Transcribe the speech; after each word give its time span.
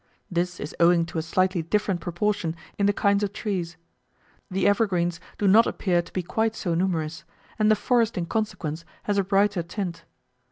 This 0.31 0.59
is 0.59 0.75
owing 0.79 1.05
to 1.05 1.19
a 1.19 1.21
slightly 1.21 1.61
different 1.61 2.01
proportion 2.01 2.55
in 2.79 2.87
the 2.87 2.91
kinds 2.91 3.21
of 3.23 3.33
trees. 3.33 3.77
The 4.49 4.67
evergreens 4.67 5.19
do 5.37 5.47
not 5.47 5.67
appear 5.67 6.01
to 6.01 6.11
be 6.11 6.23
quite 6.23 6.55
so 6.55 6.73
numerous, 6.73 7.23
and 7.59 7.69
the 7.69 7.75
forest 7.75 8.17
in 8.17 8.25
consequence 8.25 8.83
has 9.03 9.19
a 9.19 9.23
brighter 9.23 9.61
tint. 9.61 10.05